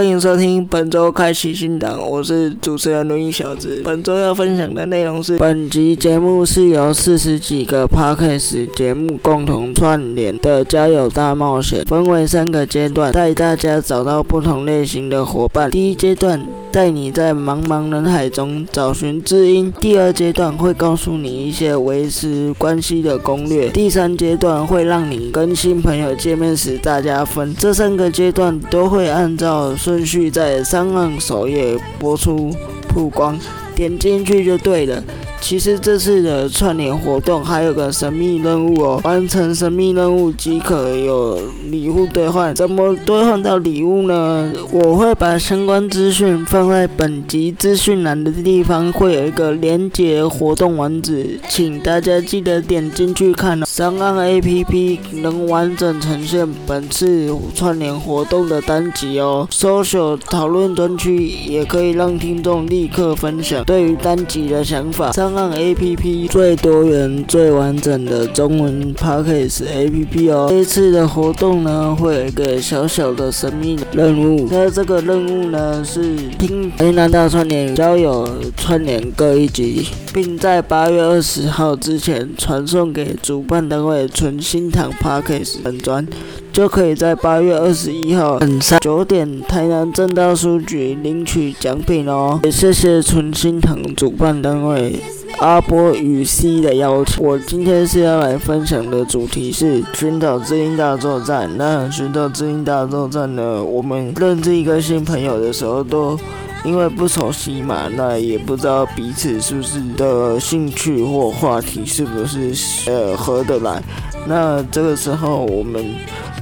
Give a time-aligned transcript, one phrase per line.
[0.00, 3.82] 欢迎收听本周开启新档，我是主持人轮椅小子。
[3.84, 15.70] 本周要分享的内容是，本集节目是由四十几个 podcast 节目共同串联的交友大冒险，分为三个阶段，带大家找到不同类型的伙伴。
[15.70, 16.40] 第一阶段。
[16.72, 19.72] 带你在茫茫人海中找寻知音。
[19.80, 23.68] 第二阶段会告诉你一些维持关系的攻略。
[23.70, 27.54] 第三阶段会让你跟新朋友见面时大家分。
[27.56, 32.54] 这三个阶段都会按照顺序在三岸首页播出
[32.88, 33.38] 曝光，
[33.74, 35.02] 点进去就对了。
[35.40, 41.40] 其实这次的串联活动还有个神秘任务哦，完成神秘任务即可有
[41.70, 42.54] 礼物兑换。
[42.54, 44.52] 怎么兑换到礼物呢？
[44.70, 53.66] 我会把相关资讯放在本集资讯栏的地方，会有一个连接活动网址，请大家记得点进去看哦。
[53.66, 59.48] 三岸 APP 能完整呈现本次串联活动的单集哦。
[59.50, 65.10] social 讨论专区也可以让听众立刻分享对于单集的想法。
[65.12, 70.46] 三浪 APP 最多元、最完整的中文 Podcast APP 哦。
[70.50, 74.48] 这次的活动呢，会有一个小小的神秘任务。
[74.50, 86.06] 那这个任务呢，是听台南大串联交友串联各一集，并在八月二十号之前传送给主办单位纯心堂 Podcast 本专，
[86.52, 92.40] 就可以在八月二十一号晚上九点台南正大书局领取奖品哦。
[92.42, 95.00] 也谢谢纯心堂主办单位。
[95.42, 101.50] 阿波与 C 的邀请，我今天是要来分享的主题是寻找知音大作战。
[101.56, 103.64] 那寻找知音大作战呢？
[103.64, 106.18] 我们认识一个新朋友的时候，都
[106.62, 112.52] 因为不熟悉嘛，那也不知道彼此是不是的兴趣或话题是不是
[112.90, 113.82] 呃合得来。
[114.26, 115.82] 那这个时候，我们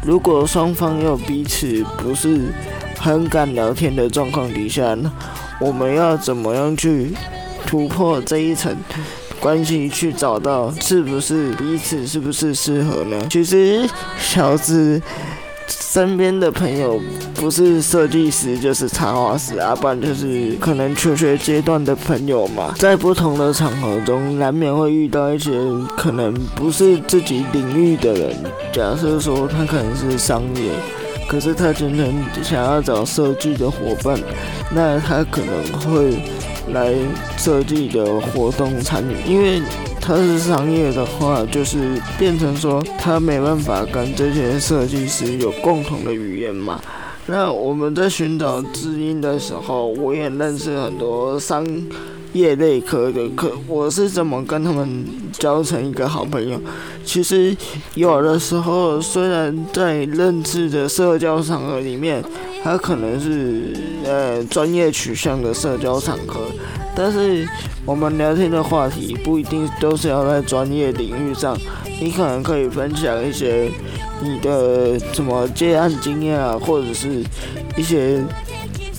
[0.04, 2.52] 如果双方又彼此不是
[2.98, 5.08] 很敢聊天的状况底下，那
[5.60, 7.14] 我们要怎么样去？
[7.68, 8.74] 突破这一层
[9.38, 13.26] 关系，去找到是不是彼此是不是适合呢？
[13.28, 13.86] 其实
[14.18, 15.00] 小子
[15.68, 16.98] 身边的朋友
[17.34, 25.52] 不是设计师就是插画师，啊，不然就是可能求学阶段的朋友嘛，在不同的场合中，难免会遇到一些
[25.94, 28.34] 可能不是自己领域的人。
[28.72, 30.72] 假设说他可能是商业，
[31.28, 34.18] 可是他今天想要找设计的伙伴，
[34.70, 36.18] 那他可能会。
[36.72, 36.94] 来
[37.36, 39.60] 设计的活动参与，因为
[40.00, 46.80] 他是商业的话，就是变成说他没办法跟这些设计师有共同的语言嘛。
[47.26, 51.66] 那我们在寻找知音的时候，我也认识很多商
[52.32, 56.58] 业类科的课，我是怎么跟他们交成一个好朋友？
[57.04, 57.54] 其实
[57.94, 62.22] 有的时候，虽然在认知的社交场合里面。
[62.68, 63.72] 他可能是
[64.04, 66.42] 呃专业取向的社交场合，
[66.94, 67.48] 但是
[67.86, 71.56] 我们聊天的话题不一定都是要在专业领域上，
[71.98, 73.70] 你可能可以分享一些
[74.20, 77.24] 你的什么接案经验啊，或者是
[77.74, 78.22] 一些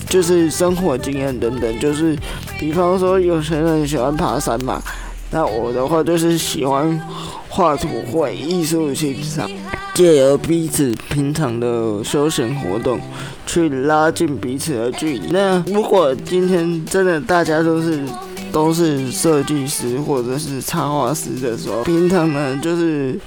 [0.08, 2.18] 就是生活经验等等，就是
[2.58, 4.82] 比方说有些人喜欢爬山嘛，
[5.30, 7.00] 那我的话就是喜欢
[7.48, 9.48] 画图或艺术欣赏。
[10.00, 12.98] 借由彼此平常的休闲活动，
[13.44, 15.26] 去拉近彼此的距离。
[15.30, 18.02] 那如果今天真的大家都是
[18.50, 23.20] 都是设计师或者是插画师的时候，平常呢就是。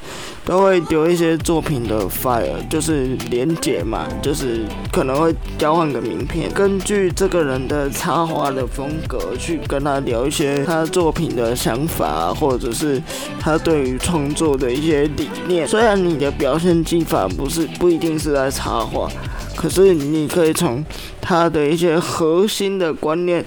[0.46, 13.02] 都会丢一些作品的 file，就是连结嘛，就是可能会交换个名片，根据这个人的插画的风格去跟他聊一些他作品的想法，或者是
[13.40, 15.66] 他对于创作的一些理念。
[15.66, 19.10] 虽然你的表现技法不是不一定是在插画，
[19.56, 20.84] 可是你可以从
[21.22, 23.44] 他的一些核心的观念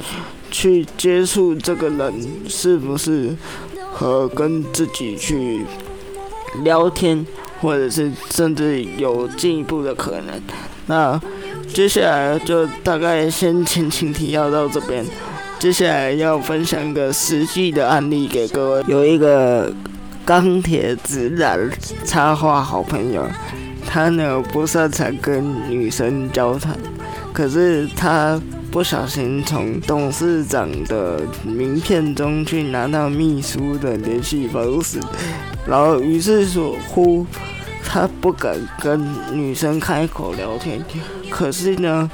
[0.51, 2.15] 去接触这个人
[2.49, 3.37] 是不是
[3.93, 5.61] 和跟自己去。
[6.63, 7.27] 聊天，
[7.61, 10.41] 或者是甚至有进一步的可能。
[10.87, 11.21] 那
[11.73, 15.05] 接下来就大概先前情提要到这边。
[15.59, 18.85] 接下来要分享个实际的案例给各位。
[18.87, 19.73] 有一个
[20.25, 21.59] 钢铁直男
[22.05, 23.27] 插画好朋友，
[23.87, 26.77] 他呢不擅长跟女生交谈，
[27.33, 28.39] 可是他
[28.71, 35.01] 不小心从董事长的名片中去拿到秘书的联系方式。
[35.67, 36.47] 然后，于是
[36.89, 37.27] 乎，
[37.85, 40.81] 他不敢跟女生开口聊天。
[41.29, 42.09] 可是呢，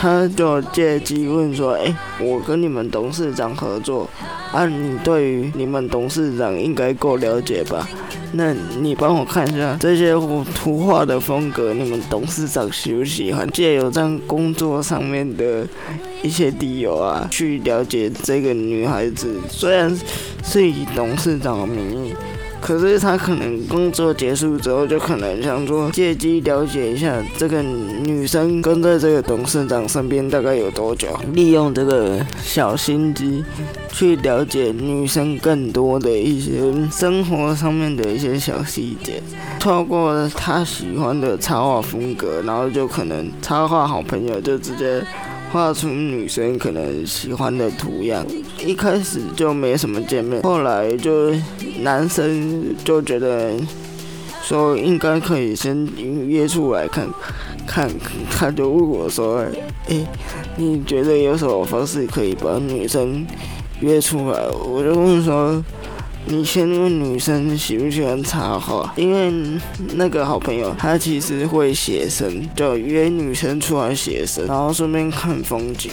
[0.00, 4.08] 他就借机问说：“哎，我跟你们董事长合作，
[4.52, 7.88] 啊，你对于你们董事长应该够了解吧？
[8.36, 10.12] 那你帮我看一下这些
[10.54, 13.48] 图画的风格，你们董事长喜不喜欢？
[13.50, 15.66] 借由这样工作上面的
[16.22, 19.96] 一些理由啊，去了解这个女孩子，虽然
[20.44, 22.14] 是以董事长的名义。”
[22.64, 33.44] 可是他可能工作结束之后，就可能想说借机了解一下这个女生跟在这个董事长身边大概有多久，利用这个小心机
[33.92, 39.22] 去了解女生更多的一些生活上面的一些小细节，
[39.60, 45.04] 透过他喜欢的插画风格，然后就可能插画好朋友就直接。
[45.54, 48.26] 画出女生可能喜欢的图样，
[48.66, 51.32] 一开始就没什么见面，后来就
[51.78, 53.52] 男生就觉得
[54.42, 55.88] 说应该可以先
[56.26, 57.08] 约出来看，
[57.68, 57.88] 看，
[58.28, 59.46] 他就问我说
[59.86, 60.04] ：“哎，
[60.56, 63.24] 你觉得有什么方式可以把女生
[63.78, 65.62] 约出来？”我就问说。
[66.26, 69.60] 你先问女生喜不喜欢插画，因为
[69.94, 75.90] 那个好朋友他其实会写生，就约女生出来写生，然后顺便看风景。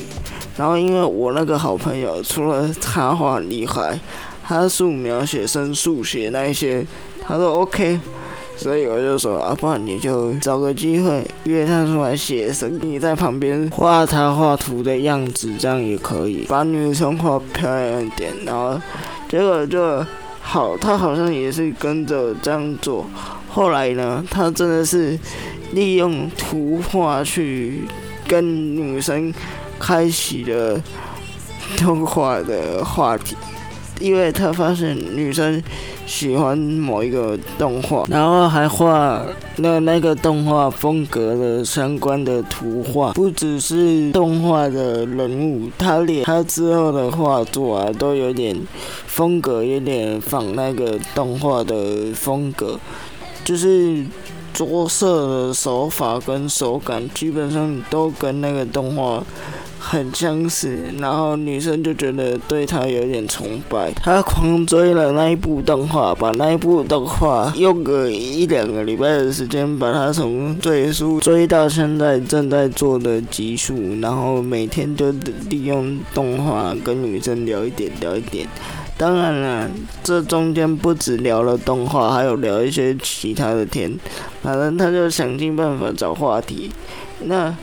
[0.57, 3.99] 然后因为我那个好朋友除了插画厉害，
[4.43, 6.85] 他素描、写生、速写那一些
[7.27, 7.99] 他说 OK，
[8.61, 18.31] 所以我就说啊，不然你就找个机会约他出来写生，你在旁边画他画图的样子，这样也可以把女生画漂亮一点。
[18.45, 18.79] 然后
[19.27, 20.05] 结果就。
[20.43, 23.05] 好，他好像也是跟着这样做。
[23.47, 25.17] 后来呢，他真的是
[25.71, 27.81] 利用图画去
[28.27, 29.31] 跟女生
[29.79, 30.81] 开启了
[31.77, 33.37] 通话的话题，
[33.99, 35.61] 因为他发现女生。
[36.05, 39.23] 喜欢某一个动画，然后还画
[39.57, 48.55] 那那个动画风格的相关的图画，不只是动画的人物，他连他之后的画作啊，都有点
[49.07, 52.79] 风格，有点仿那个动画的风格，
[53.45, 54.05] 就是
[54.53, 59.23] 着色的手法跟手感，基本上都跟那个动画。
[59.83, 75.11] 很相似，然后女生就觉得对他有点崇拜，他狂追了那一部动画，把那一部动画用个一两个礼拜的时间，把他从最初追到现在正在做的集数，然后每天就
[75.49, 78.47] 利用动画跟女生聊一点聊一点。
[78.97, 79.69] 当然了，
[80.03, 83.91] 这中间不止聊了动画，还有聊一些其他的天，
[84.43, 86.71] 反正他就想尽办法找话题。
[87.21, 87.57] 那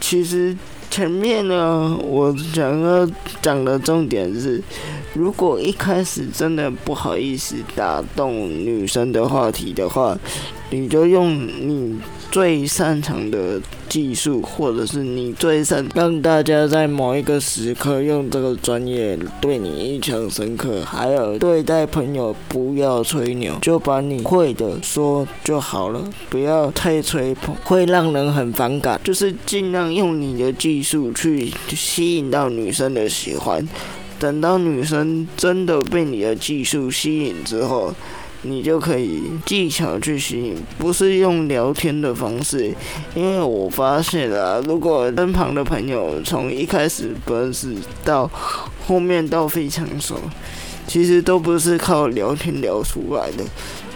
[0.00, 0.56] 其实。
[0.96, 3.06] 前面呢，我想要
[3.42, 4.62] 讲的重点是，
[5.12, 10.16] 如果一开始真的不好意思打动女生的话题的话，
[10.70, 12.00] 你就用你。
[12.30, 20.84] 最擅长的技术，或者是你最擅让大家在某一个时刻用这个专业对你印象深刻。
[20.84, 29.00] 还有对待朋友不要吹牛，就把你会的说就好了，不要太吹捧，会让人很反感。
[29.02, 33.66] 就是尽量用你的技术去吸引到女生的喜欢。
[34.18, 37.94] 等到女生真的被你的技术吸引之后。
[38.42, 42.72] 你就可以技巧去吸引，不是用聊天的方式，
[43.14, 47.74] 因为我发现啊，如果身旁的朋友从一开始不认识
[48.04, 48.30] 到
[48.86, 50.16] 后面到非常熟，
[50.86, 53.44] 其实都不是靠聊天聊出来的。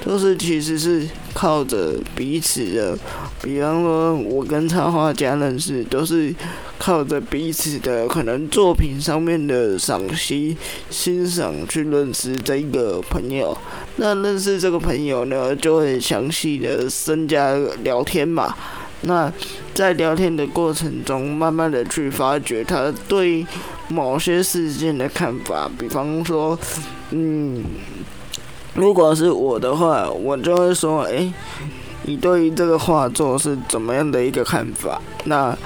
[0.02, 2.98] 都是其实是靠着彼此的，
[3.42, 6.34] 比方说我跟插画家认识，都是
[6.78, 10.56] 靠着彼此的可能作品上面的赏析、
[10.88, 13.56] 欣赏去认识这个朋友。
[13.96, 18.54] 那认识这个朋友呢，就会详细的增加聊天嘛。
[19.02, 19.30] 那
[19.74, 23.46] 在聊天的过程中，慢慢的去发掘他对
[23.88, 26.58] 某些事件的看法，比方说，
[27.10, 27.62] 嗯。
[28.74, 31.32] 如果是我的话，我就会说：哎，
[32.04, 35.00] 你对于这个画作是怎么样的一个看法？
[35.24, 35.56] 那，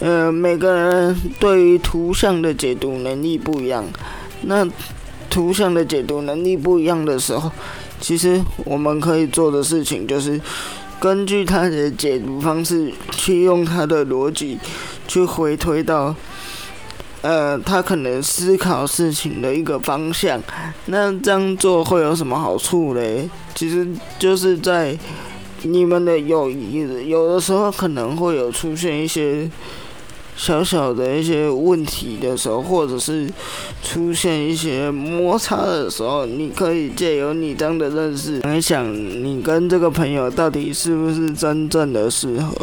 [0.00, 3.84] 呃，每个人对于图像的解读能力不一样。
[4.42, 4.66] 那
[5.28, 7.52] 图像的解读能力不一样的时候，
[8.00, 10.40] 其实我们可以做的事情就是
[10.98, 14.58] 根据他的解读方式，去用他的逻辑
[15.06, 16.14] 去回推到。
[17.22, 20.40] 呃，他可能思考事情的一个方向，
[20.86, 23.28] 那这样做会有什么好处嘞？
[23.54, 23.86] 其实
[24.18, 24.96] 就是在
[25.62, 29.50] 你们的友谊，有的时候可能会有出现一些
[30.34, 33.30] 小小的一些问题的时候，或者是
[33.82, 42.56] 出现一些摩擦的时候，你可以借由你这样的认识，想一想你跟这个朋友到底是不是真正的适合。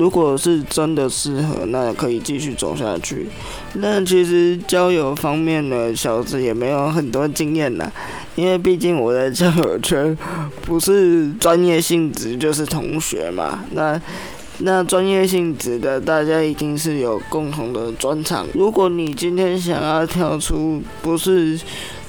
[0.00, 3.26] 如果是真的适合，那可以继续走下去。
[3.74, 7.92] 那其实交友方面呢，小子也没有很多经验啦，
[8.34, 10.16] 因为毕竟我的交友圈
[10.62, 13.62] 不是专业性质，就是同学嘛。
[13.72, 14.00] 那
[14.60, 18.46] 那专业性质的，大家一定是有共同的专长。
[18.54, 21.60] 如果你今天想要跳出不是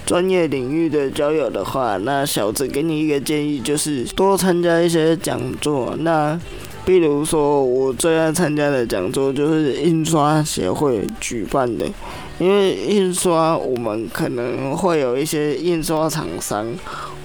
[0.05, 5.93] 专业领域的交友的话，那小子给你一个建议，就是多参加一些讲座。
[5.99, 6.39] 那
[6.85, 11.85] 比如说，我最爱参加的讲座就是印刷协会举办的，
[12.39, 16.67] 因为印刷我们可能会有一些印刷厂商，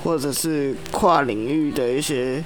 [0.04, 2.44] 或者是跨领域的一些。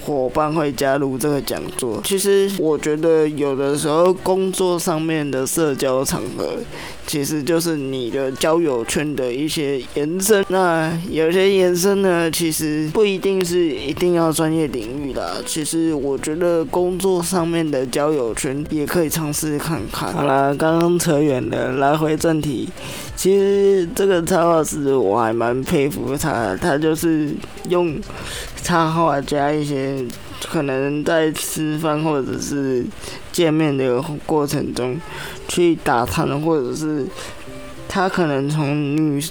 [0.00, 2.00] 伙伴会加入这个讲座。
[2.02, 6.54] 其实我觉得有的时候工作上面的社交场合，
[7.08, 10.44] 其实就是你的交友圈的一些延伸。
[10.48, 15.42] 那有些延伸呢，其实不一定是一定要专业领域的。
[15.46, 20.12] 其实我觉得工作上面的交友圈也可以尝试看看。
[20.12, 22.68] 好了，刚刚扯远了，来回正题。
[23.16, 27.30] 其实这个插画师我还蛮佩服他，他就是
[27.70, 27.98] 用
[28.62, 30.04] 插画加一些
[30.46, 32.84] 可能在吃饭或者是
[33.32, 35.00] 见面的过程中
[35.48, 37.06] 去打探，或者是
[37.88, 39.22] 他可能从女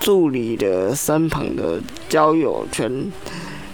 [0.00, 3.12] 助理的身旁的交友圈，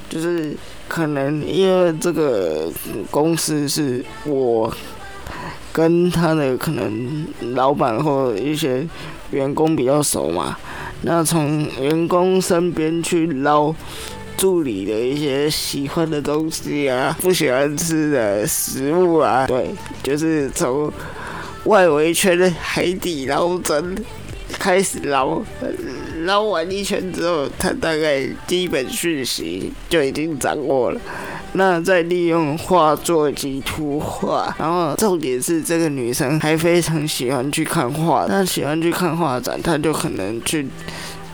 [0.09, 0.57] 就是
[0.89, 2.71] 可能因为这个
[3.11, 4.73] 公司是我
[5.73, 8.87] 跟他的可能老板或一些。
[9.31, 10.57] 员工比较熟嘛，
[11.03, 13.73] 那从员工身边去捞
[14.41, 19.67] 助理的一些喜欢的东西啊，不喜欢吃的食物啊，对，
[20.03, 20.91] 就是从
[21.65, 23.95] 外围圈的海底捞针
[24.49, 25.43] 开始捞，
[26.25, 30.99] 捞完一圈之后，他大概基本讯息就已经掌握了。
[31.53, 40.67] 那再利用画作及图画，然后重点是这个女生还非常喜欢去看画，那喜欢去看画展，她就可能去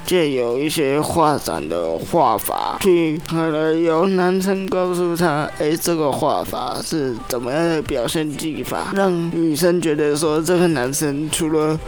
[0.07, 11.79] 借由一些画展的画法，去可能由男生告诉她，哎，这个画法是怎么样的表现技法，让女生觉得说这个男生除了。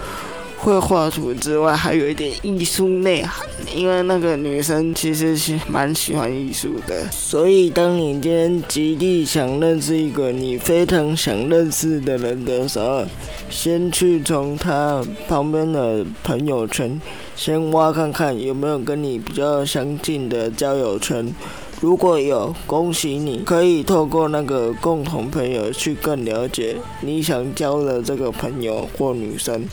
[0.60, 7.08] 会画图之外，还有一点艺术内涵，因为那个女生其实是蛮喜欢艺术的。
[7.12, 13.04] 所以，当你今天极力想认识一个你非常想认识的人的时候，
[13.48, 17.00] 先去从他旁边的朋友圈
[17.38, 21.32] 先挖看看有没有跟你比较相近的交友圈。
[21.80, 29.64] 如果有，恭喜你，可以透过那个共同朋友去更了解你想交的这个朋友或女生。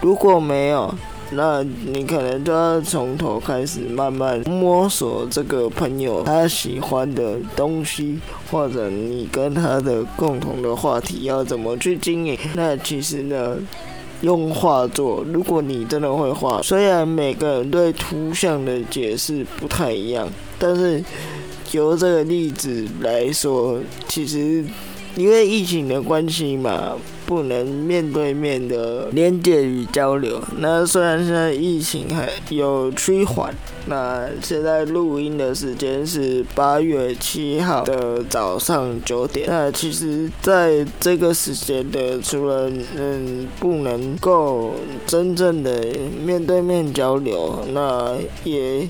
[0.00, 0.94] 如果没有，
[1.32, 12.38] 那你可能就要从头开始慢慢摸索这个朋友他喜欢的东西，或者你跟他的共同的话题要怎么去经营。
[12.54, 13.56] 那其实呢，
[14.20, 21.02] 用画作，如果你真的会画，虽然每个人对图像的解释不太一样，但是
[21.72, 24.64] 由这个例子来说，其实。
[25.16, 26.92] 因为疫情的关系嘛，
[27.28, 30.42] 不能面对面的连接与交流。
[30.56, 33.54] 那虽然现在疫情还有趋缓，
[33.84, 39.46] 那现在录音的时间是八月七号的早上九点。
[39.46, 44.72] 那其实在这个时间的，除了嗯不能够
[45.06, 45.84] 真正的
[46.24, 48.88] 面对面交流，那也。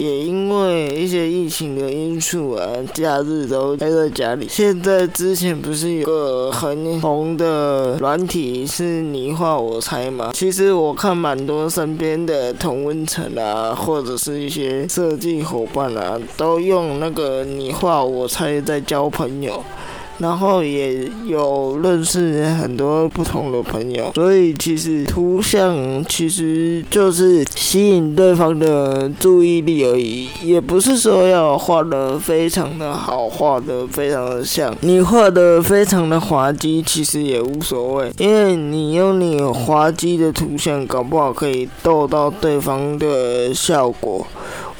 [0.00, 4.46] 也因为一些疫情的因素啊，假日都待在家里。
[4.48, 10.30] 现在之前不是有个很红的软体是你画我猜吗？
[10.32, 19.62] 其实我看蛮多身边的同温层啊，或者是一些设计伙伴啊，都用那个你画我猜在交朋友。
[20.20, 34.76] 然后也有认识很多不同的朋友，所以其实图像其实就是吸引对方的注意力而已，也不是说要画的非常的好，画的非常的像。
[34.82, 44.26] 你画的非常的滑稽，其实也无所谓，因为你用你滑稽的图像，搞不好可以逗到对方的效果。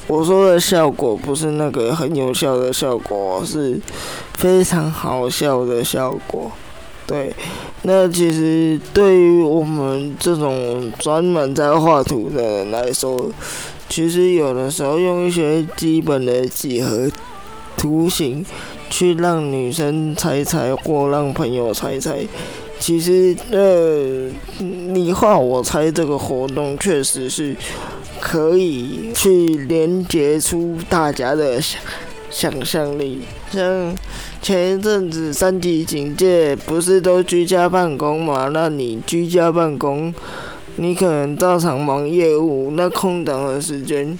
[0.07, 3.79] 我说的效果不是那个很有效的效果，是
[4.41, 6.51] 非常好笑的效果。
[7.05, 7.31] 对，
[7.83, 13.29] 那其实对于我们这种专门在画图的人来说，
[13.87, 17.11] 其实有的时候用一些基本的几何
[17.77, 18.43] 图形
[18.89, 22.25] 去让女生猜猜或让朋友猜猜，
[22.79, 27.55] 其实呃，你画我猜这个活动确实是
[28.19, 29.29] 可以去
[29.67, 31.61] 连接出大家的
[32.31, 33.21] 想象力，
[33.51, 33.95] 像。
[34.41, 38.49] 前一阵子三级警戒不是都居家办公嘛？
[38.51, 40.11] 那你居家办公，
[40.77, 44.17] 你可能照常忙业务，那空档的时间。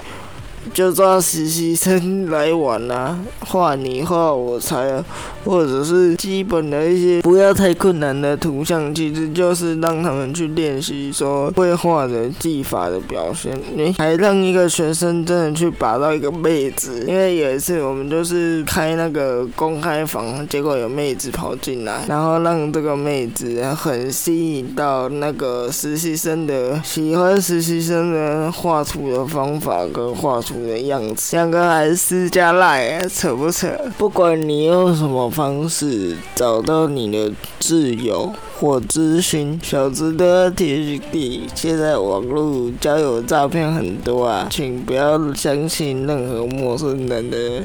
[0.75, 5.03] 就抓实习生来玩啊，画你画我猜啊，
[5.43, 13.60] 或者是基本的一些不要太困难的图像，其实就是让他们去练习说绘画的技法的表现。
[13.75, 30.62] 你还让一个学生真的去把到一个妹子，因为有一次我们就是开那个公开房，结果有妹子跑进来，然后让这个妹子很吸引到那个实习生的喜欢实习生的画图的方法跟画图。
[30.62, 33.67] 的样子，两个还是私加赖，扯不扯？
[33.98, 47.63] 不管你用什么方式找到你的挚友或咨询，小子都要提醒你，现在网络交友诈骗很多啊，请不要相信任何陌生人的。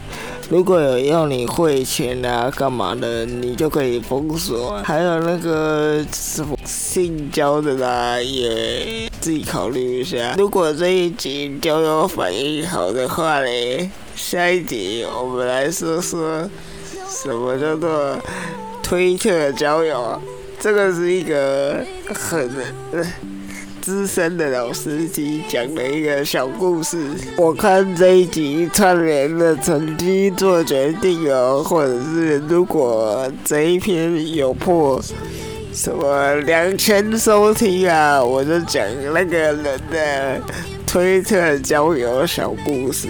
[0.48, 4.80] 如果有要你汇钱啊、干嘛的，你就可以封锁。
[4.84, 10.36] 还有那个什么性交的啦，也自己考虑一下。
[10.38, 16.48] 如果这一集交友反应好的话嘞，下一集我们来说说
[17.22, 18.18] 什么叫做
[18.82, 20.20] 推特交友啊。
[20.60, 22.50] 这个是一个很。
[23.86, 26.98] 资深的老司机讲的一个小故事，
[27.36, 35.00] 我看这一集串联的成绩做决定哦，或者是如果这一篇有破
[35.72, 40.40] 什么两千收听啊，我就讲那个人的
[40.84, 43.06] 推特交友小故事。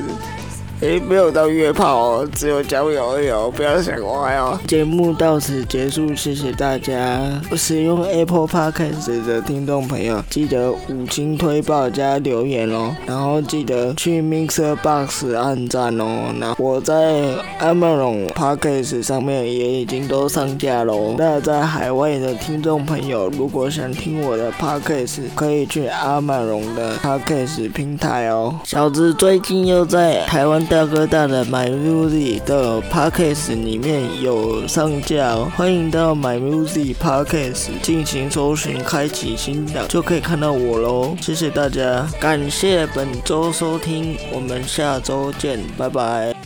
[0.83, 4.59] 诶，没有到约炮哦，只有交友而已，不要想歪哦。
[4.69, 7.19] 节目到此结束，谢谢大家。
[7.57, 16.35] 使用 Apple Podcast 的听众朋友，记得五星推爆加留言哦，然后记得去 Mixer Box 按赞哦。
[16.37, 17.23] 那我在
[17.59, 21.15] Amazon Podcast 上面也已经都上架喽。
[21.17, 28.55] 那在海外的听众朋友，如果想听我的 Podcast，可以去 Amazon 的 Podcast 平台哦。
[28.65, 30.66] 小子最近又在台湾。
[30.69, 41.17] 大哥大的 My Music 的 Podcast 里面有上架，欢迎到 My Music Podcast 进行搜寻，开启新档就可以看到我喽。
[41.21, 46.46] 谢谢大家，感谢本周收听，我们下周见，拜拜。